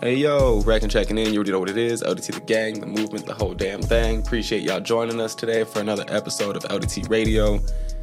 [0.00, 1.32] Hey yo, Reckon checking in.
[1.32, 2.04] You already know what it is.
[2.04, 4.20] LDT the gang, the movement, the whole damn thing.
[4.20, 7.58] Appreciate y'all joining us today for another episode of LDT Radio.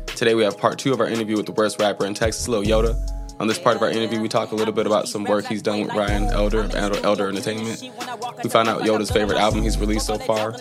[0.08, 2.64] Today we have part two of our interview with the worst rapper in Texas, Lil
[2.64, 3.16] Yodaa.
[3.40, 5.62] On this part of our interview, we talk a little bit about some work he's
[5.62, 7.82] done with Ryan Elder of Elder Entertainment.
[8.44, 10.54] We find out Yodaa's favorite album he's released so far.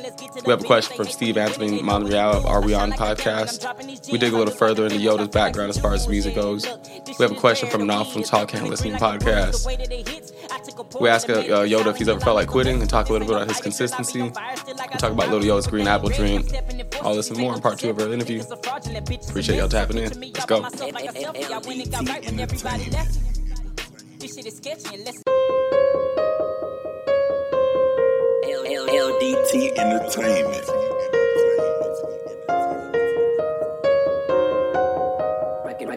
[0.44, 4.10] We have a question from Steve Anthony Monreal of Are We On podcast.
[4.10, 6.66] We dig a little further into Yodaa's background as far as music goes.
[7.18, 9.64] We have a question from Nawf from Tall Can Listening podcast.
[11.00, 13.36] We ask uh, Yodaa if he's ever felt like quitting and talk a little bit
[13.36, 14.22] about his consistency.
[14.22, 16.50] We talk about Little Yodaa's green apple drink.
[17.02, 18.42] All this and more in part two of our interview.
[19.28, 20.20] Appreciate y'all tapping in.
[20.32, 20.62] Let's go.
[28.94, 30.70] LDT Entertainment.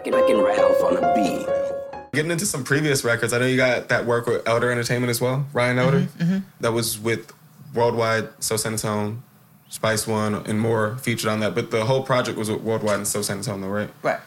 [0.09, 1.76] Wrecking Ralph on the beat.
[2.17, 5.21] Getting into some previous records, I know you got that work with Elder Entertainment as
[5.21, 5.99] well, Ryan Elder.
[6.01, 7.31] Mm-hmm, That was with
[7.75, 9.21] Worldwide, So San Antone,
[9.69, 11.53] Spice One, and more featured on that.
[11.53, 13.91] But the whole project was with Worldwide and So San Antone, though, right?
[14.01, 14.19] Right.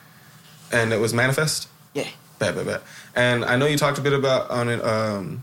[0.70, 1.66] And it was Manifest.
[1.92, 2.06] Yeah.
[2.38, 2.82] Bet, bet, bet.
[3.16, 5.42] And I know you talked a bit about on it um,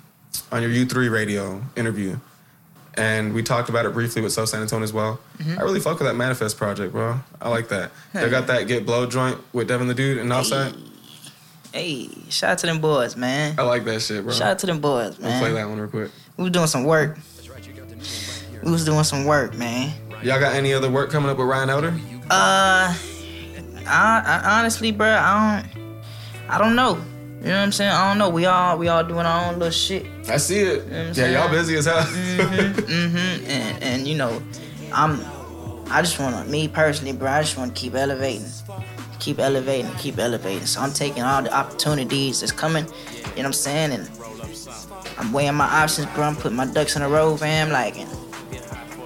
[0.49, 2.17] on your U3 radio interview,
[2.95, 5.19] and we talked about it briefly with So San as well.
[5.45, 7.19] I really fuck with that Manifest project, bro.
[7.41, 7.91] I like that.
[8.14, 10.71] They got that Get Blow joint with Devin the Dude and Offside.
[10.71, 10.80] Hey,
[12.29, 13.55] shout out to them boys, man.
[13.57, 14.33] I like that shit, bro.
[14.33, 16.11] Shout out to them boys, We'll play that one real quick.
[16.37, 17.17] We was doing some work.
[18.63, 19.93] We was doing some work, man.
[20.23, 21.93] Y'all got any other work coming up with Ryan Elder?
[22.29, 22.93] Uh,
[23.87, 25.89] I, I honestly, bro, I don't,
[26.49, 26.95] I don't know.
[27.39, 27.91] You know what I'm saying?
[27.91, 28.29] I don't know.
[28.29, 30.05] We all, we all doing our own little shit.
[30.27, 30.83] I see it.
[30.83, 32.02] what I'm yeah, y'all busy as hell.
[32.02, 33.49] mm-hmm, mm-hmm.
[33.49, 34.41] And and you know,
[34.91, 35.21] I'm
[35.89, 38.47] I just wanna me personally, bro, I just wanna keep elevating.
[39.19, 40.65] Keep elevating, keep elevating.
[40.67, 43.91] So I'm taking all the opportunities that's coming, you know what I'm saying?
[43.91, 44.09] And
[45.17, 46.23] I'm weighing my options, bro.
[46.25, 48.09] I'm putting my ducks in a row, fam, like and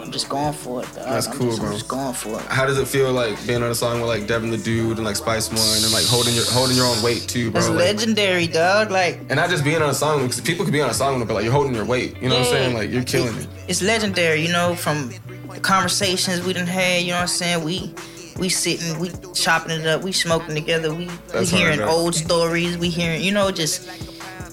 [0.02, 1.06] I'm just going for it, dog.
[1.06, 1.70] That's I'm cool, just, bro.
[1.70, 2.46] I'm just going for it.
[2.48, 5.06] How does it feel like being on a song with like Devin the Dude and
[5.06, 7.62] like Spice One and like holding your holding your own weight too, bro?
[7.62, 8.92] That's Like- legendary, dog.
[8.92, 11.26] Like And not just being on a song, because people could be on a song,
[11.26, 12.18] but like you're holding your weight.
[12.22, 12.74] You know what I'm saying?
[12.76, 13.48] Like you're killing it.
[13.70, 15.14] it's legendary, you know, from
[15.54, 17.02] the conversations we didn't have.
[17.02, 17.64] you know what I'm saying?
[17.64, 17.94] We
[18.38, 22.90] we sitting, we chopping it up, we smoking together, we, we hearing old stories, we
[22.90, 23.90] hearing, you know, just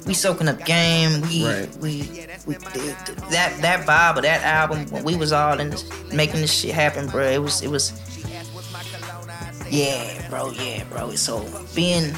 [0.07, 1.77] we soaking up game, we Right.
[1.77, 2.03] we
[2.47, 2.55] we
[3.31, 6.75] that that vibe of that album when we was all in this, making this shit
[6.75, 7.25] happen, bro.
[7.25, 7.93] It was it was
[9.71, 11.15] yeah, bro, yeah, bro.
[11.15, 12.15] So being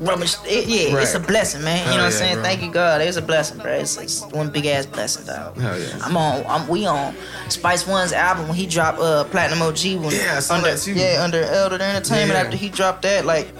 [0.00, 1.78] Rubbish, it, yeah, it's a blessing, man.
[1.78, 2.34] Hell you know what I'm saying?
[2.34, 2.42] bro.
[2.44, 3.00] Thank you, God.
[3.00, 3.72] It's a blessing, bro.
[3.72, 5.56] It's, it's one big ass blessing, dog.
[5.58, 5.98] Hell yeah.
[6.02, 6.46] I'm on.
[6.46, 7.16] I'm, we on
[7.48, 10.78] Spice One's album when he dropped uh Platinum OG when Yeah, I saw under that
[10.78, 10.92] too.
[10.94, 12.44] yeah under Elder Entertainment Yeah.
[12.44, 13.52] after he dropped that like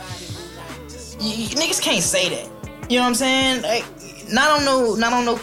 [1.18, 2.50] niggas can't say that.
[2.90, 3.62] You know what I'm saying?
[3.62, 3.84] Like
[4.32, 5.40] not on no not on no.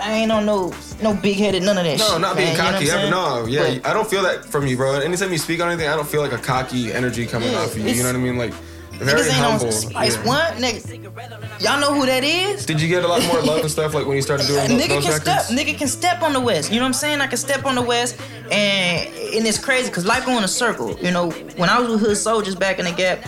[0.00, 2.20] I ain't on no no big headed none of that No, shit.
[2.20, 3.10] not being man, you know cocky ever.
[3.10, 4.94] No, yeah, But- I don't feel that from you, bro.
[4.94, 7.72] Anytime you speak on anything, I don't feel like a cocky energy coming Yeah, off
[7.72, 7.88] of you.
[7.88, 8.36] You know what I mean?
[8.38, 8.54] Like
[8.98, 9.66] very Niggas ain't humble.
[9.66, 10.26] on Spice yeah.
[10.26, 11.60] One, nigga.
[11.62, 12.64] Y'all know who that is?
[12.66, 14.80] Did you get a lot more love and stuff like when you started doing those,
[14.80, 15.44] nigga those can records?
[15.46, 16.70] step, nigga can step on the west.
[16.70, 17.20] You know what I'm saying?
[17.20, 18.20] I can step on the west,
[18.50, 20.96] and and it's crazy because life go in a circle.
[21.00, 23.24] You know, when I was with Hood Soldiers back in the Gap,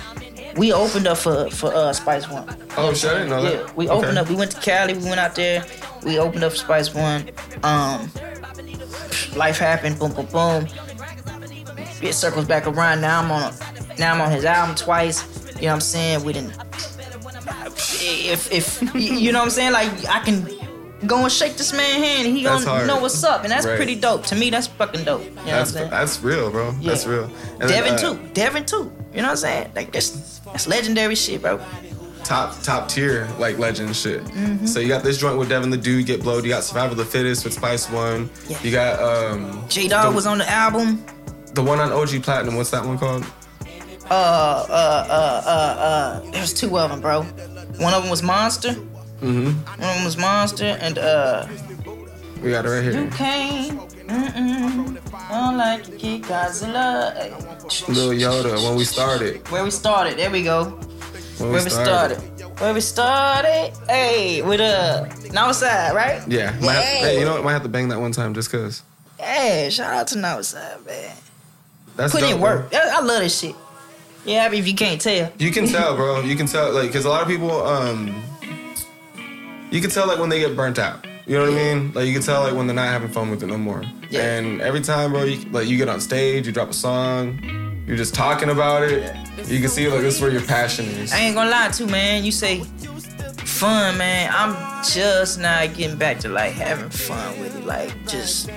[0.57, 2.47] we opened up for for uh, Spice One.
[2.77, 3.53] Oh shit, I didn't know that.
[3.67, 4.21] Yeah, we opened Okay.
[4.21, 4.29] up.
[4.29, 4.95] We went to Cali.
[4.95, 5.65] We went out there.
[6.05, 7.29] We opened up Spice One.
[7.63, 8.11] Um,
[9.37, 9.99] life happened.
[9.99, 10.67] Boom, boom, boom.
[12.03, 13.01] It circles back around.
[13.01, 13.53] Now I'm on.
[13.99, 15.23] Now I'm on his album twice.
[15.61, 16.25] You know what I'm saying?
[16.25, 16.55] We didn't.
[18.03, 20.49] If if you know what I'm saying, like I can
[21.07, 22.87] go and shake this man's hand, and he That's gonna hard.
[22.87, 23.77] know what's up, and that's Right.
[23.77, 24.25] pretty dope.
[24.27, 25.25] To me, that's fucking dope.
[25.25, 25.91] You know That's what I'm saying?
[25.91, 26.73] that's real, bro.
[26.73, 27.25] That's real.
[27.61, 28.29] And then, Devin uh, too.
[28.35, 28.93] Devin too.
[29.15, 29.73] You know what I'm saying?
[29.75, 31.61] Like that's that's legendary shit, bro.
[32.25, 34.23] top top tier like legend shit.
[34.25, 34.67] Mm-hmm.
[34.67, 36.45] So you got this joint with Devin the Dude, Get Blowed.
[36.45, 38.31] You got Survival the Fittest with Spice One.
[38.49, 38.59] Yeah.
[38.63, 41.05] You got um J Dog was on the album.
[41.55, 42.57] the one on OG Platinum.
[42.57, 43.25] What's that one called?
[44.11, 47.23] Uh, uh, uh, uh, uh, there's two of them, bro.
[47.23, 48.71] One of them was Monster.
[49.21, 49.45] Mm-hmm.
[49.45, 51.47] One of them was Monster, and uh,
[52.43, 52.93] We got it right here.
[53.05, 53.79] you came.
[53.79, 54.99] Mm-mm.
[55.15, 57.15] I don't like to kick Godzilla.
[57.89, 58.65] Lil Yodaa.
[58.67, 59.47] When we started.
[59.49, 60.65] Where we started, there we go.
[61.39, 62.19] When Where we started.
[62.59, 63.73] Where we started.
[63.89, 66.21] Hey, with uh, Northside, right?
[66.27, 66.51] Yeah.
[66.51, 67.45] Have, hey, you know what?
[67.45, 68.83] Might have to bang that one time just cause.
[69.19, 71.17] Hey, shout out to Northside, man.
[71.95, 72.75] That's Put dope, in work.
[72.75, 73.55] I, I love this shit.
[74.25, 75.33] Yeah, I mean, if you can't tell.
[75.39, 76.21] You can tell, bro.
[76.21, 78.23] You can tell, like, because a lot of people, um,
[79.71, 81.07] you can tell, like, when they get burnt out.
[81.27, 81.93] You know what I mean?
[81.93, 83.83] Like, you can tell, like, when they're not having fun with it no more.
[84.11, 84.23] Yeah.
[84.35, 87.39] And every time, bro, you, like, you get on stage, you drop a song,
[87.87, 89.15] you're just talking about it.
[89.47, 91.13] You can see, like, this is where your passion is.
[91.13, 92.25] I ain't gonna lie to you, man.
[92.25, 92.63] You say
[93.45, 94.31] fun, man.
[94.35, 98.51] I'm just not getting back to like having fun with it, like just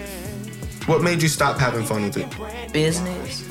[0.86, 2.74] What made you stop having fun with it?
[2.74, 3.44] business.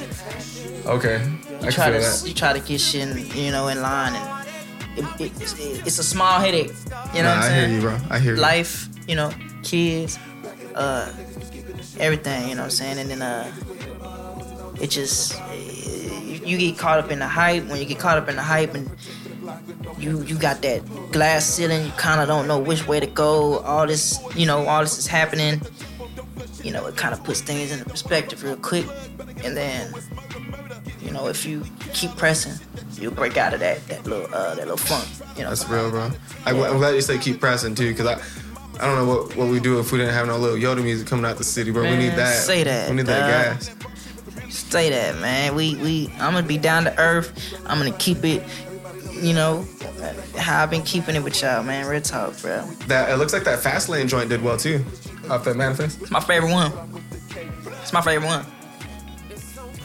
[0.87, 1.23] Okay,
[1.65, 2.23] I try to that.
[2.27, 5.99] you try to get shit, in, you know, in line, and it, it, it's, it's
[5.99, 6.73] a small headache.
[7.15, 7.69] You know Nah, what I'm I saying?
[7.71, 7.99] hear you, bro.
[8.11, 8.41] I hear you.
[8.41, 9.31] Life, you know,
[9.63, 10.19] kids,
[10.75, 11.13] uh,
[11.99, 12.49] everything.
[12.49, 12.99] You know what I'm saying?
[12.99, 13.53] And then uh,
[14.81, 17.65] it just you, you get caught up in the hype.
[17.69, 18.91] When you get caught up in the hype and
[19.99, 20.83] you you got that
[21.13, 23.59] glass ceiling, you kind of don't know which way to go.
[23.61, 25.61] All this, you know, all this is happening.
[26.63, 28.87] You know, it kind of puts things into perspective real quick,
[29.45, 30.12] and then you
[31.23, 32.53] know, if you keep pressing,
[33.01, 35.09] you'll break out of that that little uh, that little funk.
[35.37, 36.11] You know, That's real, bro.
[36.45, 38.21] I, am glad you say keep pressing too, cause I,
[38.81, 41.07] I don't know what, what we do if we didn't have no little Yodaa music
[41.07, 41.83] coming out the city, bro.
[41.83, 42.35] we need that.
[42.35, 43.75] say that, We need that gas.
[44.51, 45.55] Say that, man.
[45.55, 47.55] We we I'm gonna be down to earth.
[47.67, 48.43] I'm gonna keep it,
[49.13, 49.67] you know,
[50.37, 51.87] how I've been keeping it with y'all, man.
[51.87, 52.67] Real talk, bro.
[52.87, 54.85] That it looks like that fast lane joint did well too.
[55.31, 56.03] Off that manifest.
[56.03, 56.73] It's my favorite one.
[57.81, 58.45] It's my favorite one.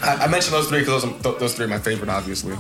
[0.02, 2.56] I, I mentioned those three because those, th- those three are my favorite, obviously.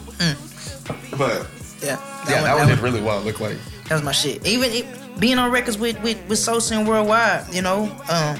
[1.17, 1.47] But
[1.81, 1.99] Yeah.
[2.29, 3.21] yeah, that, one, did really well.
[3.21, 3.57] Look like
[3.87, 4.45] That was my shit.
[4.45, 4.85] Even it,
[5.19, 8.39] being on records with with with Sosa and Worldwide, you know, um,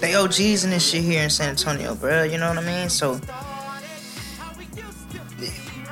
[0.00, 2.22] they OGs in this shit here in San Antonio, bro.
[2.24, 2.88] You know what I mean?
[2.88, 3.20] So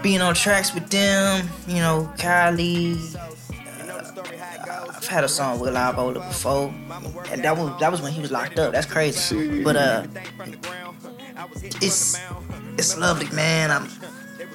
[0.03, 2.99] being on tracks with them, you know, Kyle Lee.
[3.91, 6.73] uh, I've had a song with Live Ola before,
[7.31, 8.73] and that was that was when he was locked up.
[8.73, 9.63] That's crazy.
[9.63, 10.07] But uh,
[11.83, 12.19] it's
[12.79, 13.71] it's lovely, man.
[13.71, 13.89] I'm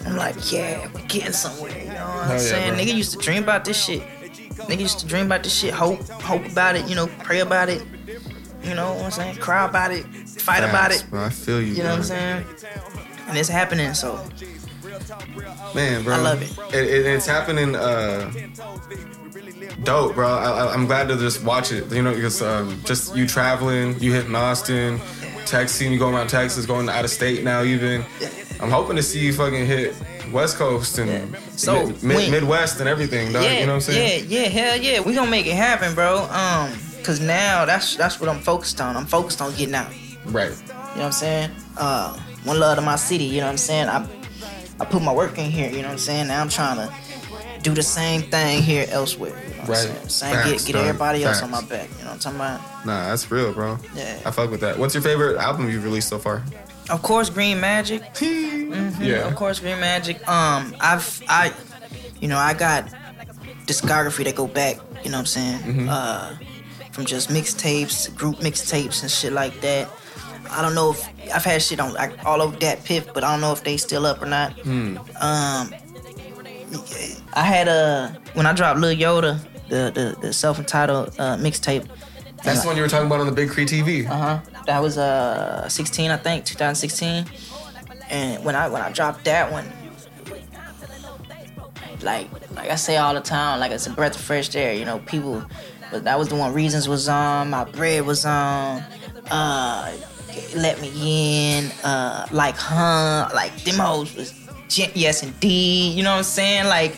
[0.05, 1.77] I'm like, yeah, we're getting somewhere.
[1.77, 2.73] You know what I'm Hell yeah, saying?
[2.73, 2.83] bro.
[2.83, 4.01] Nigga used to dream about this shit.
[4.69, 7.69] Nigga used to dream about this shit, hope, hope about it, you know, pray about
[7.69, 7.83] it.
[8.63, 9.35] You know what I'm saying?
[9.37, 11.03] Cry about it, fight about it.
[11.09, 11.73] Bro, I feel you.
[11.73, 12.45] You know what I'm saying?
[13.27, 14.23] And it's happening, so
[15.73, 16.15] Man, bro.
[16.15, 16.75] I love it.
[16.75, 17.75] it, it it's happening.
[17.75, 18.31] Uh,
[19.83, 20.27] dope, bro.
[20.29, 21.91] I, I'm glad to just watch it.
[21.91, 24.99] You know, because um, just you traveling, you hitting Austin,
[25.51, 27.61] Texas, you go around Texas, going out of state now.
[27.63, 28.03] Even
[28.59, 29.93] I'm hoping to see you fucking hit
[30.31, 31.39] West Coast and Yeah.
[31.57, 33.43] So, mid- when- Midwest and everything, dog.
[33.43, 34.25] yeah, you know what I'm saying?
[34.29, 34.99] yeah, yeah, hell yeah.
[35.01, 36.23] We gonna make it happen, bro.
[36.31, 36.71] Um,
[37.03, 38.95] cause now that's that's what I'm focused on.
[38.95, 39.91] I'm focused on getting out.
[40.25, 40.51] Right.
[40.51, 41.51] You know what I'm saying?
[41.77, 43.25] Uh, one love to my city.
[43.25, 43.89] You know what I'm saying?
[43.89, 44.05] I
[44.79, 45.69] I put my work in here.
[45.69, 46.27] You know what I'm saying?
[46.27, 46.93] Now I'm trying to
[47.61, 49.29] do the same thing here elsewhere.
[49.29, 50.11] You know Right.
[50.11, 51.89] Same, Facts, get get everybody else on my back.
[51.97, 52.85] You know what I'm talking about?
[52.85, 53.77] Nah, that's real, bro.
[53.95, 54.19] Yeah.
[54.25, 54.77] I fuck with that.
[54.77, 56.43] What's your favorite album you've released so far?
[56.89, 58.01] Of course, Green Magic.
[58.15, 59.03] Mm-hmm.
[59.03, 59.27] Yeah.
[59.27, 60.27] Of course, Green Magic.
[60.27, 61.53] Um, I've I,
[62.19, 62.87] you know, I got
[63.65, 64.77] discography that go back.
[65.03, 65.89] You know what I'm saying?
[65.89, 66.37] Uh,
[66.91, 69.89] from just mixtapes, group mixtapes, and shit like that.
[70.49, 73.31] I don't know if I've had shit on like, all over that piff, but I
[73.31, 74.51] don't know if they still up or not.
[74.67, 75.73] Um,
[77.33, 79.39] I had a when I dropped Lil Yodaa,
[79.69, 81.87] the the, the self entitled uh, mixtape.
[82.43, 84.09] That's the one you were talking about on the Big Cree TV.
[84.09, 84.39] Uh huh.
[84.65, 87.25] That was uh 16, I think, 2016.
[88.09, 89.71] And when I when I dropped that one,
[92.01, 94.73] like like I say all the time, like it's a breath of fresh air.
[94.73, 95.43] You know, people.
[95.91, 96.53] But that was the one.
[96.53, 97.49] Reasons was on.
[97.49, 98.83] My bread was on.
[99.29, 99.93] Uh,
[100.55, 101.71] let me in.
[101.83, 103.29] Uh, like huh.
[103.33, 104.33] Like them hoes was
[104.95, 105.95] yes indeed.
[105.95, 106.65] You know what I'm saying?
[106.65, 106.97] Like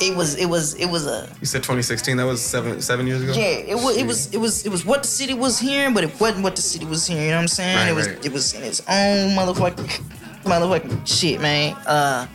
[0.00, 2.16] it was it was it was a You said 2016.
[2.16, 3.32] That was seven seven years ago.
[3.32, 6.04] yeah, it was, it was, it was, it was what the city was hearing, but
[6.04, 7.24] it wasn't what the city was hearing.
[7.24, 7.76] You know what I'm saying?
[7.76, 8.26] Right, it was, right.
[8.26, 10.02] it was in its own motherfucking,
[10.44, 11.74] motherfucking shit, man.
[11.86, 12.26] Uh,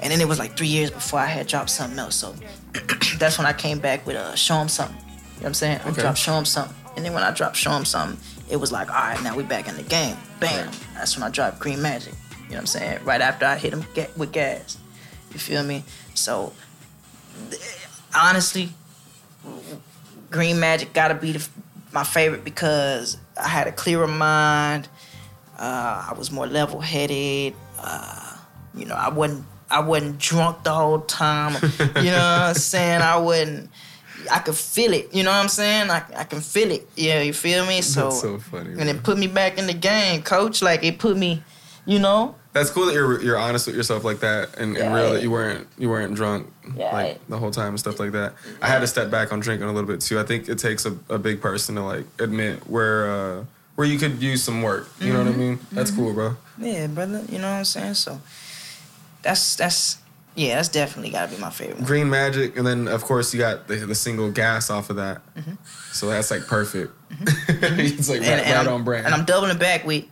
[0.00, 2.16] and then it was like three years before I had dropped something else.
[2.16, 2.34] So
[3.18, 4.96] that's when I came back with uh, show 'em something.
[4.96, 5.80] You know what I'm saying?
[5.80, 5.88] okay.
[5.90, 8.18] I dropped show 'em something, and then when I dropped show 'em something,
[8.50, 10.16] it was like, all right, now we back in the game.
[10.40, 10.70] Bam.
[10.94, 12.14] That's when I dropped Green Magic.
[12.44, 13.04] You know what I'm saying?
[13.04, 13.84] Right after I hit him
[14.16, 14.78] with gas.
[15.36, 15.84] You feel me?
[16.14, 16.54] So
[18.14, 18.70] honestly,
[20.30, 21.46] Green Magic gotta be the,
[21.92, 24.88] my favorite because I had a clearer mind.
[25.58, 27.52] Uh, I was more level headed.
[27.78, 28.38] Uh,
[28.74, 31.52] you know, I wasn't I wasn't drunk the whole time.
[32.02, 33.02] You know what I'm saying?
[33.02, 33.68] I wasn't.
[34.32, 35.12] I could feel it.
[35.14, 35.90] You know what I'm saying?
[35.90, 36.88] I, I can feel it.
[36.96, 37.82] Yeah, you feel me?
[37.82, 38.70] So, That's so funny.
[38.70, 38.88] and bro.
[38.88, 40.62] it put me back in the game, coach.
[40.62, 41.42] Like it put me,
[41.86, 42.34] you know.
[42.52, 45.30] That's cool that you're you're honest with yourself like that and, and real that you
[45.30, 48.32] weren't you weren't drunk Yeah, like the whole time and stuff like that.
[48.62, 50.18] I had to step back on drinking a little bit too.
[50.18, 53.98] I think it takes a, a big person to like admit where uh where you
[53.98, 54.88] could use some work.
[55.00, 55.38] You know what I Mm-hmm.
[55.40, 55.58] mean?
[55.72, 56.36] That's cool, bro.
[56.58, 57.22] Yeah, brother.
[57.28, 57.92] You know what I'm saying?
[57.94, 58.20] So
[59.22, 59.98] that's that's
[60.34, 61.76] yeah, that's definitely gotta be my favorite.
[61.78, 61.86] one.
[61.86, 65.20] Green Magic, and then of course you got the, the single Gas off of that.
[65.34, 65.52] Mm-hmm.
[65.92, 66.92] So that's like perfect.
[67.48, 69.06] it's like right, and, and right on brand.
[69.06, 70.04] And I'm doubling it back with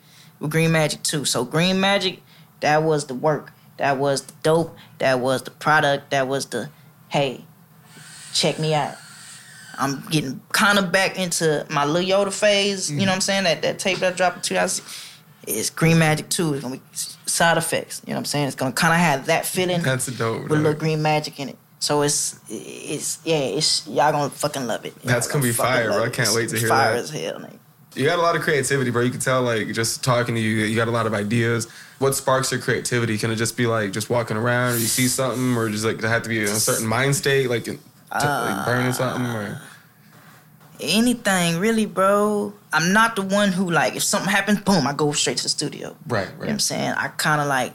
[0.44, 1.24] with Green Magic too.
[1.24, 2.22] So Green Magic,
[2.60, 3.52] that was the work.
[3.78, 4.76] That was the dope.
[4.98, 6.10] That was the product.
[6.10, 6.68] That was the
[7.08, 7.46] hey,
[8.34, 8.94] check me out.
[9.78, 12.90] I'm getting kind of back into my Lil Yodaa phase.
[12.90, 13.44] You know what I'm saying?
[13.44, 14.84] That that tape that I dropped in 2000
[15.48, 16.52] is Green Magic too.
[16.52, 18.02] It's gonna be side effects.
[18.06, 18.46] You know what I'm saying?
[18.48, 20.42] It's gonna kind of have that feeling That's dope.
[20.42, 21.58] with a little green magic in it.
[21.80, 24.94] So it's it's yeah, it's y'all gonna fucking love it.
[25.02, 26.04] That's gonna be fire, bro.
[26.04, 27.08] I can't wait to hear fire that.
[27.08, 27.58] Fire as hell, nigga.
[27.94, 29.02] You got a lot of creativity, bro.
[29.02, 31.68] You can tell, like, just talking to you, you got a lot of ideas.
[31.98, 33.16] What sparks your creativity?
[33.18, 36.02] Can it just be like just walking around, or you see something, or just like
[36.02, 37.78] have to be in a certain mind state, like, to,
[38.10, 39.60] like burning something, or
[40.80, 42.52] Anything really, bro.
[42.72, 45.48] I'm not the one who like if something happens, boom, I go straight to the
[45.48, 45.96] studio.
[46.08, 46.26] right, right.
[46.26, 46.94] You know what I'm saying?
[46.96, 47.74] I kind of like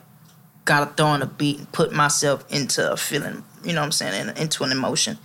[0.66, 3.44] gotta throw in a beat and put myself into a feeling.
[3.64, 4.38] You know what I'm saying?
[4.38, 5.18] Into an emotion.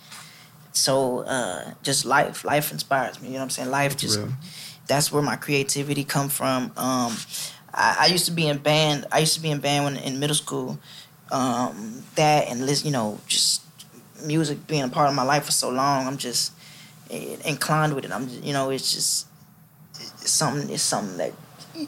[0.72, 3.28] So uh, just life, life inspires me.
[3.28, 3.70] You know what I'm saying?
[3.70, 4.32] Life just real.
[4.86, 6.64] That's where my creativity come from.
[6.76, 7.16] Um,
[7.72, 9.06] I, I used to be in band.
[9.10, 10.78] I used to be in band when in middle school.
[11.30, 13.62] Um, that and listen, you know, just
[14.24, 16.06] music being a part of my life for so long.
[16.06, 16.52] I'm just
[17.10, 18.12] eh, inclined with it.
[18.12, 19.26] I'm, you know, it's just
[20.00, 20.70] it's something.
[20.70, 21.32] It's something that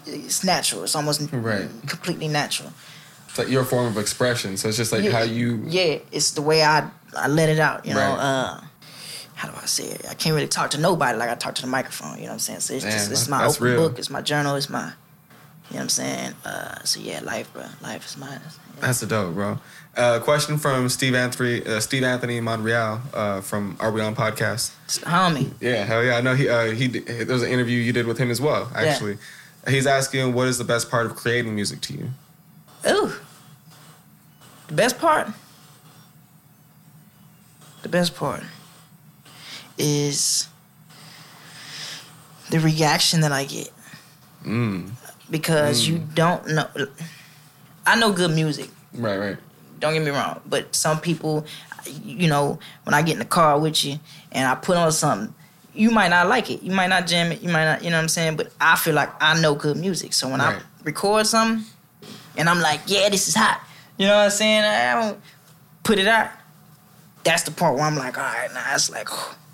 [0.06, 0.82] it's natural.
[0.84, 1.68] It's almost Right.
[1.86, 2.72] completely natural.
[3.28, 4.56] It's like your form of expression.
[4.56, 7.58] So it's just like Yeah, how you, Yeah, it's the way I I let it
[7.58, 7.84] out.
[7.86, 8.00] You know.
[8.14, 8.60] Uh,
[9.36, 10.06] how do I say it?
[10.08, 12.16] I can't really talk to nobody like I talk to the microphone.
[12.16, 12.60] You know what I'm saying?
[12.60, 13.76] So it's Damn, just it's my open real.
[13.88, 13.98] book.
[13.98, 14.56] It's my journal.
[14.56, 14.80] It's my.
[15.68, 16.34] You know what I'm saying?
[16.42, 17.64] Uh, so yeah, life, bro.
[17.82, 18.40] Life is mine.
[18.80, 19.58] that's a dope, bro.
[19.94, 24.72] Uh, question from Steve Anthony, uh, Steve Anthony Monreal uh, from Are We On podcast.
[25.04, 25.50] Homie.
[25.60, 26.16] Yeah, hell yeah.
[26.16, 28.40] I know he uh, he did- there was an interview you did with him as
[28.40, 28.70] well.
[28.74, 29.18] Actually,
[29.68, 32.08] he's asking what is the best part of creating music to you.
[32.88, 33.12] Ooh.
[34.68, 35.28] The best part.
[37.82, 38.42] The best part
[39.78, 40.48] is
[42.50, 43.70] the reaction that I get
[44.44, 44.90] Mm.
[45.30, 46.68] because you don't know.
[47.84, 48.70] I know good music.
[48.94, 49.36] Right, right.
[49.80, 51.44] Don't get me wrong, but some people,
[52.04, 53.98] you know, when I get in the car with you
[54.32, 55.34] and I put on something,
[55.74, 56.62] you might not like it.
[56.62, 57.42] You might not jam it.
[57.42, 58.36] You might not, you know what I'm saying?
[58.36, 60.12] But I feel like I know good music.
[60.14, 60.56] So when Right.
[60.56, 61.64] I record something
[62.36, 63.60] and I'm like, yeah, this is hot.
[63.98, 64.64] You know what I'm saying?
[64.64, 65.20] I don't
[65.82, 66.30] put it out.
[67.24, 69.16] That's the part where I'm like, all right, now it's like, we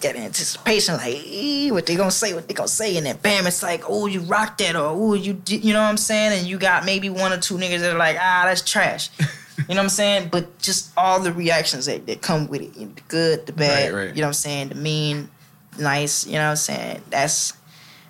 [0.00, 3.46] got anticipation, like, "Ee, what they gonna say, what they gonna say, and then bam,
[3.46, 6.38] it's like, oh, you rocked that, or oh, you, did- you know what I'm saying?
[6.38, 9.10] And you got maybe one or two niggas that are like, ah, that's trash.
[9.18, 10.28] you know what I'm saying?
[10.30, 13.52] But just all the reactions that, that come with it, you know, the good, the
[13.52, 14.14] bad, Right, right.
[14.14, 15.30] you know what I'm saying, the mean,
[15.78, 17.02] nice, you know what I'm saying?
[17.10, 17.52] That's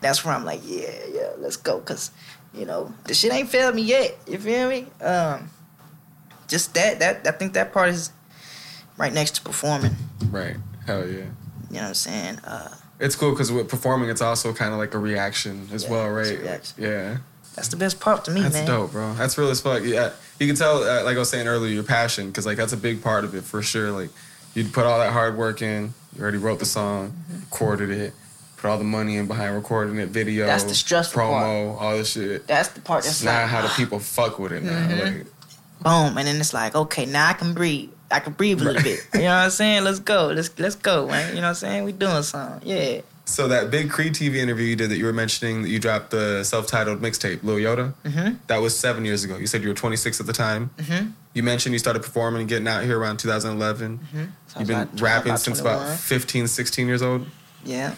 [0.00, 2.10] that's where I'm like, yeah, yeah, let's go, cause
[2.54, 4.16] you know the shit ain't failed me yet.
[4.26, 4.86] You feel me?
[5.02, 5.50] Um,
[6.48, 8.10] just that that I think that part is
[8.96, 9.94] right next to performing.
[10.30, 10.56] Right.
[10.86, 11.24] Hell yeah.
[11.76, 12.38] You know what I'm saying?
[12.42, 15.90] Uh, It's cool because with performing, it's also kind of like a reaction as Yeah,
[15.90, 16.72] well, right?
[16.78, 17.18] Yeah.
[17.54, 18.64] that's the best part to me, That's man.
[18.64, 19.12] That's dope, bro.
[19.12, 19.82] That's real as fuck.
[19.84, 22.72] Yeah, you can tell, uh, like I was saying earlier, your passion, because like that's
[22.72, 23.90] a big part of it for sure.
[23.90, 24.08] Like
[24.54, 25.92] you put all that hard work in.
[26.16, 27.40] You already wrote the song, Mm-hmm.
[27.40, 28.14] recorded it,
[28.56, 32.12] put all the money in behind recording it, video, That's the stressful promo, all this
[32.12, 32.46] shit.
[32.46, 34.70] That's the part that's now like, how the people fuck with it now.
[34.88, 35.00] Mm-hmm.
[35.18, 35.26] Like,
[35.82, 37.90] boom, and then it's like, okay, now I can breathe.
[38.10, 39.00] I can breathe a little bit.
[39.14, 39.84] You know what I'm saying?
[39.84, 40.28] Let's go.
[40.28, 41.30] Let's let's go, man.
[41.30, 41.84] You know what I'm saying?
[41.84, 42.68] We doing something.
[42.68, 43.00] Yeah.
[43.24, 46.10] so that big Creed TV interview you did that you were mentioning that you dropped
[46.12, 47.92] the self-titled mixtape, Lil Yodaa.
[48.04, 48.36] Mhm.
[48.46, 49.36] That was seven years ago.
[49.36, 50.70] You said you were 26 at the time.
[50.78, 51.10] Mhm.
[51.34, 53.98] You mentioned you started performing and getting out here around 2011.
[54.46, 55.86] So You've been about- rapping about since 21.
[55.86, 57.26] about 15, 16 years old.
[57.64, 57.94] Yeah.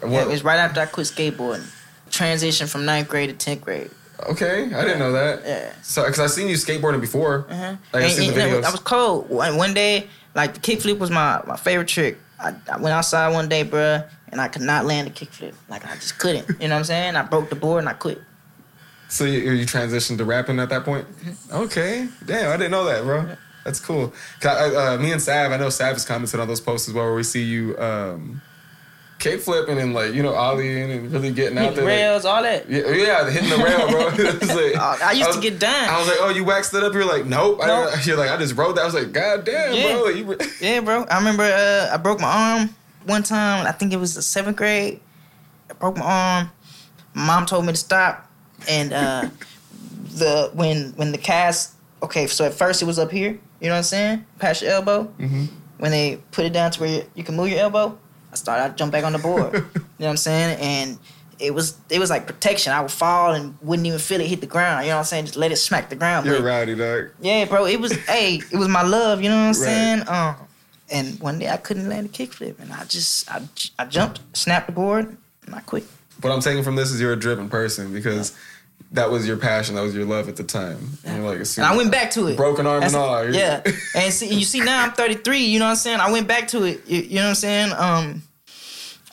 [0.00, 1.64] What- Yeah, it was right after I quit skateboarding.
[2.10, 3.90] Transition from ninth grade to tenth grade.
[4.30, 5.42] Okay, I didn't know that.
[5.44, 5.72] Yeah.
[5.82, 7.46] So, because I've seen you skateboarding before.
[7.48, 7.76] Like, Uh-huh.
[7.94, 8.68] And- seen the and it was- videos.
[8.68, 9.30] I was cold.
[9.30, 12.18] One, one day, like the kickflip was my, my favorite trick.
[12.40, 15.54] I, I went outside one day, bruh, and I could not land a kickflip.
[15.68, 16.48] Like I just couldn't.
[16.60, 17.16] You know what I'm saying?
[17.16, 18.20] I broke the board and I quit.
[19.08, 21.06] so you, you transitioned to rapping at that point?
[21.24, 21.56] Mm-hmm.
[21.56, 22.08] Okay.
[22.26, 23.36] Damn, I didn't know that, bro.
[23.64, 24.12] That's cool.
[24.44, 24.48] I-
[24.94, 27.14] uh, me and Sav, I know Sav has commented on those posts as well where
[27.14, 28.40] we see you um,
[29.18, 31.84] cape flipping and like, you know, ollieing and really getting out there.
[31.84, 32.68] like- rails, all that.
[32.70, 34.04] Yeah, yeah, hitting the rail, bro.
[34.08, 35.88] Like- Oh, I used was- to get done.
[35.88, 36.92] I was like, oh, you waxed it up.
[36.94, 37.60] You're like, nope.
[37.62, 38.82] I, you're like, I just wrote that.
[38.82, 39.92] I was like, god damn, Yeah.
[39.94, 40.08] bro.
[40.08, 41.04] You, re- Yeah, bro.
[41.04, 42.28] I remember uh, I broke my
[42.60, 42.74] arm
[43.06, 43.66] one time.
[43.66, 45.00] I think it was the seventh grade.
[45.70, 46.50] I broke my arm.
[47.14, 48.30] My mom told me to stop,
[48.68, 49.28] and uh,
[50.14, 51.74] the when when the cast.
[52.02, 53.38] Okay, so at first it was up here.
[53.60, 54.26] You know what I'm saying?
[54.38, 55.12] Past your elbow.
[55.18, 55.48] Mhm.
[55.78, 57.98] When they put it down to where you can move your elbow,
[58.38, 58.62] I started.
[58.72, 59.52] I jump back on the board.
[59.54, 60.58] you know what I'm saying?
[60.60, 60.98] And
[61.38, 62.72] it was it was like protection.
[62.72, 64.84] I would fall and wouldn't even feel it hit the ground.
[64.84, 65.26] You know what I'm saying?
[65.26, 66.26] Just let it smack the ground.
[66.26, 67.10] You're rowdy, dog.
[67.20, 67.66] yeah, bro.
[67.66, 69.22] It was hey, it was my love.
[69.22, 69.68] You know what I'm Right.
[69.68, 70.08] saying?
[70.08, 70.36] Um,
[70.90, 73.42] and one day I couldn't land a kickflip, and I just I,
[73.78, 75.16] I jumped, snapped the board,
[75.46, 75.84] and I quit.
[76.22, 78.36] What I'm taking from this is you're a driven person because
[78.92, 80.78] that was your passion, that was your love at the time.
[81.04, 82.36] And like, And I went back to it.
[82.36, 83.32] Broken arm That's- and all.
[83.32, 83.60] Yeah.
[83.94, 85.40] And see, you see now I'm 33.
[85.44, 86.00] You know what I'm saying?
[86.00, 86.80] I went back to it.
[86.88, 87.72] You, you know what I'm saying?
[87.76, 88.22] Um,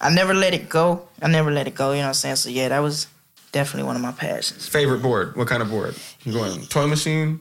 [0.01, 1.07] I never let it go.
[1.21, 1.91] I never let it go.
[1.91, 2.35] You know what I'm saying?
[2.37, 3.07] So yeah, that was
[3.51, 4.67] definitely one of my passions.
[4.67, 5.35] Favorite board?
[5.35, 5.95] What kind of board?
[6.23, 7.39] You going toy machine?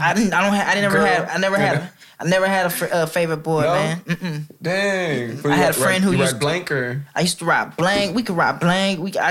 [0.00, 0.32] I didn't.
[0.32, 0.52] I don't.
[0.54, 1.06] Have, I never Girl.
[1.06, 1.28] had.
[1.28, 1.76] I never had.
[1.76, 3.74] A, I never had a fr- uh, favorite board, No?
[3.74, 4.00] man.
[4.00, 4.42] Mm-mm.
[4.62, 5.46] Dang.
[5.52, 8.14] I had a friend who you used- ride blank or I used to ride blank.
[8.16, 9.00] We could ride blank.
[9.00, 9.12] We.
[9.18, 9.30] I,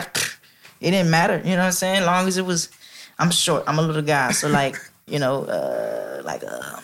[0.81, 1.37] it didn't matter.
[1.43, 1.97] You know what I'm saying?
[2.01, 2.69] As long as it was.
[3.17, 3.63] I'm short.
[3.65, 4.31] I'm a little guy.
[4.33, 4.75] So like,
[5.07, 6.79] you know, uh, like uh,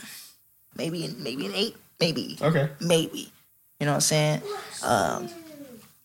[0.77, 2.37] maybe maybe an eight, maybe.
[2.41, 2.69] okay.
[2.79, 3.31] maybe.
[3.81, 4.41] You know what I'm saying?
[4.83, 5.29] Um,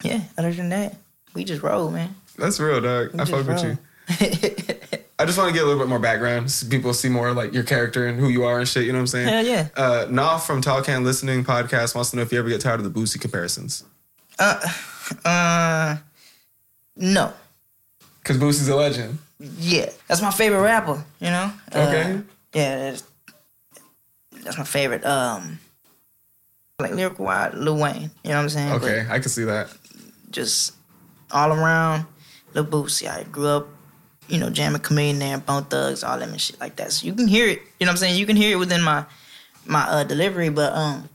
[0.03, 0.23] yeah.
[0.39, 0.97] Other than that,
[1.35, 2.15] we just roll, man.
[2.39, 3.11] That's real, dog.
[3.15, 3.79] I just fuck with you.
[5.19, 6.51] I just want to get a little bit more background.
[6.51, 8.85] So people see more like your character and who you are and shit.
[8.85, 9.29] You know what I'm saying?
[9.29, 9.69] Hell yeah.
[9.77, 12.81] Uh, Nawf from Tall Can Listening Podcast wants to know if you ever get tired
[12.81, 13.85] of the Boosie comparisons.
[14.39, 14.59] Uh,
[15.27, 15.97] uh,
[16.97, 17.31] no.
[18.23, 19.19] Because Boosie's a legend.
[19.39, 21.05] Yeah, that's my favorite rapper.
[21.21, 21.53] You know.
[21.75, 22.21] Uh, Okay.
[22.55, 23.05] yeah, that's,
[24.45, 25.05] that's my favorite.
[25.05, 25.59] Um,
[26.79, 28.11] like lyrical wise, Lil Wayne.
[28.23, 28.69] You know what I'm saying?
[28.79, 29.69] But Okay, I can see that.
[30.31, 30.75] just
[31.31, 32.05] all around,
[32.53, 33.09] Lil Boosie.
[33.09, 33.69] I grew up,
[34.29, 36.93] you know, jamming Chamillionaire, Bone Thugs, all them and shit like that.
[36.93, 37.63] So you can hear it.
[37.81, 38.19] You know what I'm saying?
[38.19, 39.07] You can hear it within my
[39.65, 41.09] my uh, delivery, but um,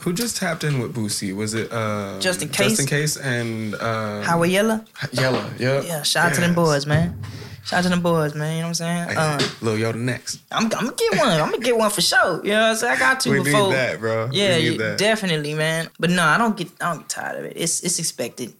[0.00, 1.34] Who just tapped in with Boosie?
[1.34, 3.16] Was it uh, Just in Just in Case?
[3.16, 4.84] case and uh, Howard Yella.
[5.12, 5.48] Yellow.
[5.58, 5.84] Yep.
[5.86, 7.18] Yeah, shout out to them boys, man.
[7.64, 8.56] Shout out to the boys, man.
[8.56, 9.08] You know what I'm saying?
[9.10, 10.40] Hey, Um, Lil Yodaa next.
[10.50, 11.28] I'm, I'm gonna get one.
[11.40, 12.44] I'm gonna get one for sure.
[12.44, 12.96] You know what I'm saying?
[12.96, 13.68] I got to We before.
[13.68, 14.28] need that, bro.
[14.32, 14.98] Yeah, we you- need that.
[14.98, 15.88] definitely, man.
[15.98, 17.52] But no, I don't get I don't get tired of it.
[17.56, 18.54] It's it's expected,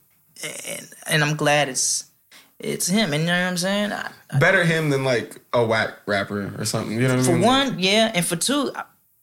[0.67, 2.05] and and I'm glad it's
[2.59, 3.11] it's him.
[3.13, 3.91] And you know what I'm saying?
[3.91, 6.93] I, Better him than like a whack rapper or something.
[6.93, 7.41] You know what I mean?
[7.41, 8.71] for one, yeah, and for two,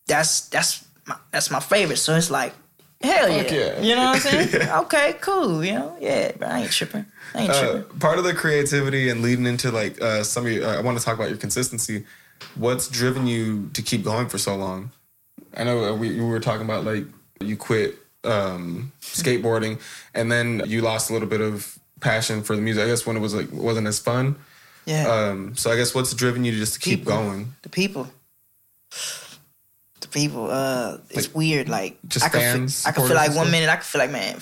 [0.06, 1.96] that's that's my that's my favorite.
[1.98, 2.52] So it's like,
[3.02, 3.42] hell yeah.
[3.52, 3.80] Yeah.
[3.80, 4.48] You know what I'm saying?
[4.52, 4.80] Yeah.
[4.80, 5.64] Okay, cool.
[5.64, 7.06] You know, yeah, but I ain't tripping.
[7.34, 10.64] I ain't Uh, part of the creativity and leading into like uh, some of your,
[10.66, 12.04] uh, I want to talk about your consistency.
[12.54, 14.90] What's driven you to keep going for so long?
[15.56, 17.04] I know uh, we, we were talking about like
[17.40, 19.80] you quit um, skateboarding
[20.14, 22.84] and then you lost a little bit of passion for the music.
[22.84, 24.36] I guess when it was like wasn't as fun.
[24.86, 27.12] Yeah, Um, so I guess what's driven you to just keep People.
[27.12, 27.54] going?
[27.62, 28.08] the people.
[30.00, 31.68] The people, uh, it's weird.
[31.68, 34.00] Like, just I could, fans, feel, I could feel like one minute I could feel
[34.00, 34.38] like, man,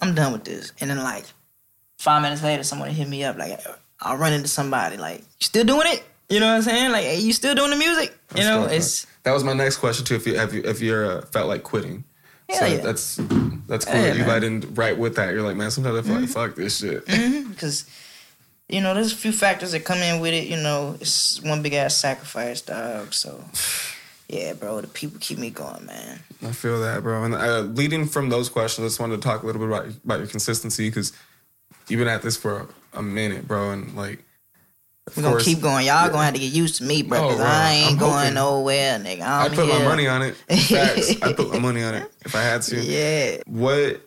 [0.00, 1.24] I'm done with this, and then like
[1.98, 3.38] five minutes later, someone hit me up.
[3.38, 3.58] Like,
[4.00, 4.96] I'll run into somebody.
[4.96, 6.02] Like, you still doing it?
[6.28, 6.92] You know what I'm saying?
[6.92, 8.16] Like, hey, you still doing the music?
[8.34, 10.14] You know, it's That was my next question too.
[10.14, 12.04] If you have you if you're uh, felt like quitting,
[12.50, 12.78] so yeah.
[12.78, 13.16] that's
[13.66, 13.94] that's cool.
[13.94, 15.32] Yeah, you let in right with that.
[15.32, 17.06] You're like, man, sometimes I feel like fuck this shit.
[17.06, 17.86] because
[18.68, 20.48] you know there's a few factors that come in with it.
[20.48, 23.12] You know, it's one big ass sacrifice, dog.
[23.14, 23.44] So.
[24.32, 26.20] Yeah, bro, the people keep me going, man.
[26.42, 27.24] I feel that, bro.
[27.24, 29.86] And uh, leading from those questions, I just wanted to talk a little bit about
[30.04, 31.12] about your consistency because
[31.88, 34.24] you've been at this for a minute, bro, and like.
[35.16, 35.84] We're gonna keep going.
[35.86, 37.18] Y'all gonna have to get used to me, bro.
[37.18, 38.34] Oh, 'cause bro, I ain't I'm going hoping.
[38.34, 39.20] nowhere, nigga.
[39.22, 40.34] I put my money on it.
[40.36, 41.20] Facts.
[41.20, 42.80] I put my money on it if I had to.
[42.80, 43.42] Yeah.
[43.46, 44.00] What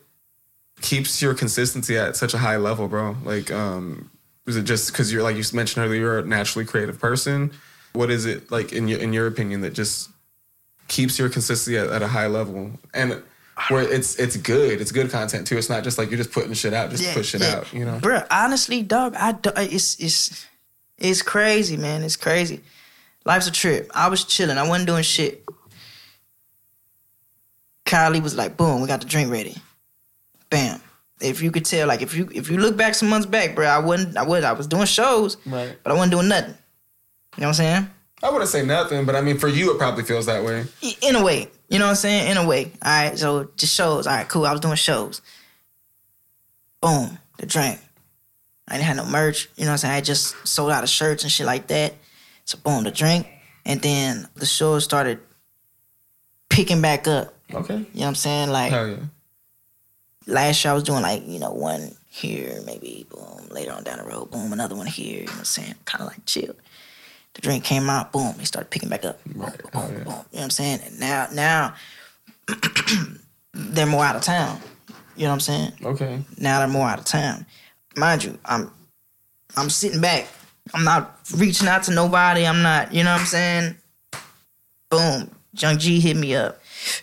[0.81, 3.15] keeps your consistency at such a high level, bro?
[3.25, 4.09] Like, um,
[4.47, 7.51] is it just because you're like you mentioned earlier, you're a naturally creative person?
[7.91, 10.09] What is it like in your in your opinion that just
[10.87, 13.21] keeps your consistency at, at a high level and
[13.69, 15.57] where it's it's good, it's good content too.
[15.57, 17.85] It's not just like you're just putting shit out, just to put shit out, you
[17.85, 17.99] know?
[17.99, 20.45] Bro, honestly, dog, I do, it's it's
[20.97, 22.03] it's crazy, man.
[22.03, 22.61] It's crazy.
[23.25, 23.89] Life's a trip.
[23.95, 24.57] I was chilling.
[24.57, 25.43] I wasn't doing shit.
[27.85, 29.55] Kyle Lee was like, "Boom, we got the drink ready."
[30.49, 30.81] Bam.
[31.21, 33.67] If you could tell, like, if you if you look back some months back, bro,
[33.67, 34.17] I wasn't.
[34.17, 34.43] I was.
[34.43, 35.75] I was doing shows, Right.
[35.83, 36.55] but I wasn't doing nothing.
[37.37, 37.89] You know what I'm saying?
[38.25, 40.65] I wouldn't say nothing, but I mean, for you, it probably feels that way.
[41.01, 41.47] in a way.
[41.69, 42.31] You know what I'm saying?
[42.31, 42.71] In a way.
[42.83, 43.17] All right.
[43.17, 44.07] So just shows.
[44.07, 44.27] All right.
[44.27, 44.47] Cool.
[44.47, 45.21] I was doing shows.
[46.81, 47.19] Boom.
[47.37, 47.79] The drink.
[48.67, 49.47] I didn't have no merch.
[49.55, 49.93] You know what I'm saying?
[49.93, 51.93] I just sold out of shirts and shit like that.
[52.45, 53.27] So boom, the drink,
[53.63, 55.19] and then the show started
[56.49, 57.33] picking back up.
[57.53, 57.73] Okay.
[57.75, 58.49] You know what I'm saying?
[58.49, 58.97] Like Hell yeah.
[60.25, 63.97] last year I was doing like, you know, one here, maybe boom, later on down
[63.97, 65.75] the road, boom, another one here, you know what I'm saying?
[65.85, 66.55] Kind of like chill.
[67.35, 69.23] The drink came out, boom, he started picking back up.
[69.25, 69.57] Boom, Right.
[69.61, 70.03] boom, Oh, yeah.
[70.03, 70.05] boom.
[70.05, 70.79] You know what I'm saying?
[70.85, 71.75] And now now
[73.53, 74.59] they're more out of town.
[75.15, 75.71] You know what I'm saying?
[75.83, 76.23] Okay.
[76.37, 77.45] Now they're more out of town.
[77.95, 78.71] Mind you, I'm
[79.55, 80.27] I'm sitting back.
[80.73, 82.45] I'm not reaching out to nobody.
[82.45, 83.75] I'm not, you know what I'm saying?
[84.89, 85.31] Boom.
[85.57, 86.59] Young G hit me up.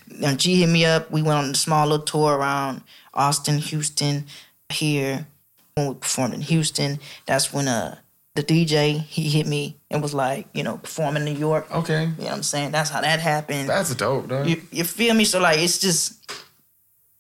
[0.09, 1.11] Young G hit me up.
[1.11, 2.83] We went on a small little tour around
[3.15, 4.27] Austin, Houston,
[4.69, 5.27] here.
[5.75, 7.97] When we performed in Houston, that's when uh
[8.35, 11.71] the DJ he hit me and was like, you know, perform in New York.
[11.71, 12.05] Okay.
[12.05, 12.71] You know what I'm saying?
[12.71, 13.69] That's how that happened.
[13.69, 14.43] That's dope, though.
[14.45, 15.25] You, you feel me?
[15.25, 16.33] So like it's just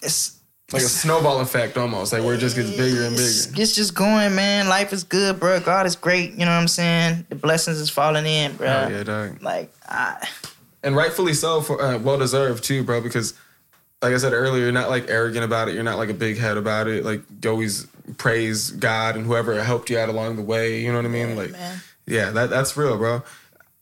[0.00, 0.38] it's
[0.72, 2.12] like a snowball effect almost.
[2.14, 3.62] Like where it just gets bigger and It's, bigger.
[3.62, 4.68] it's just going, man.
[4.68, 5.60] Life is good, bro.
[5.60, 6.32] God is great.
[6.32, 7.26] You know what I'm saying?
[7.28, 8.66] The blessings is falling in, bro.
[8.68, 9.42] Oh, yeah, dog.
[9.42, 10.26] Like, I,
[10.82, 13.02] and rightfully so for uh, well deserved too, bro.
[13.02, 13.34] Because
[14.00, 15.74] like I said earlier, you're not like arrogant about it.
[15.74, 17.04] You're not like a big head about it.
[17.04, 17.86] Like you always
[18.22, 20.80] praise God and whoever helped you out along the way.
[20.80, 21.34] You know what I mean?
[21.34, 21.80] like, man.
[22.06, 23.24] yeah, that that's real, bro.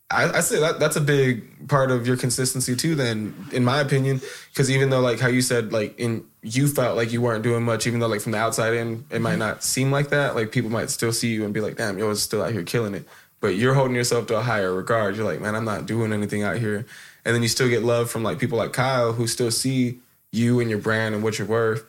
[0.09, 2.95] I, I say that that's a big part of your consistency too.
[2.95, 4.19] Then, in my opinion,
[4.51, 7.61] because even though like how you said like in you felt like you weren't doing
[7.61, 9.39] much, even though like from the outside in it might mm-hmm.
[9.39, 10.33] not seem like that.
[10.33, 12.63] Like people might still see you and be like, "Damn, yo, is still out here
[12.63, 13.07] killing it."
[13.41, 15.15] But you're holding yourself to a higher regard.
[15.15, 16.87] You're like, "Man, I'm not doing anything out here,"
[17.25, 19.99] and then you still get love from like people like Kyle who still see
[20.31, 21.85] you and your brand and what you're worth.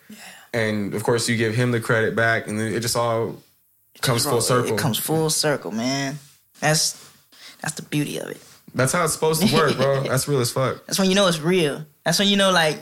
[0.54, 3.36] And of course, you give him the credit back, and then it just all
[4.02, 4.74] comes bro, full circle.
[4.74, 6.18] It comes full circle, man.
[6.60, 7.02] That's
[7.60, 8.40] that's the beauty of it.
[8.74, 10.02] That's how it's supposed to work, bro.
[10.08, 10.86] That's real as fuck.
[10.86, 11.84] That's when you know it's real.
[12.04, 12.78] That's when you know, like,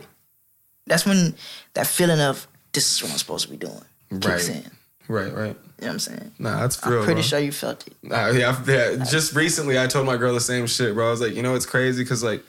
[0.86, 1.34] that's when
[1.74, 3.82] that feeling of this is what I'm supposed to be doing
[4.20, 4.48] kicks Right.
[4.48, 4.54] right.
[4.56, 4.70] You know
[5.08, 5.56] Right, right.
[5.80, 6.30] what I'm saying?
[6.38, 7.00] Nah, that's real.
[7.00, 7.26] I'm pretty bro.
[7.26, 7.94] sure you felt it.
[8.04, 9.04] Nah, yeah, yeah.
[9.04, 11.08] Just recently, I told my girl the same shit, bro.
[11.08, 12.44] I was like, you know, it's crazy because like,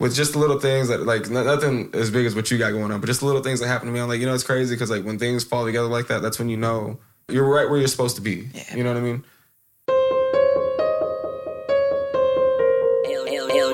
[0.00, 3.00] with just little things that like nothing as big as what you got going on,
[3.00, 4.00] but just little things that happen to me.
[4.00, 6.38] I'm like, you know, it's crazy because like when things fall together like that, that's
[6.38, 8.48] when you know you're right where you're supposed to be.
[8.54, 8.76] Yeah.
[8.76, 9.24] You know what I mean?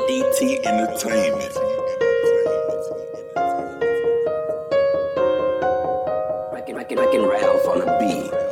[0.05, 1.57] LDT Entertainment.
[6.53, 8.44] Reckon, reckon, Ralph on a beat.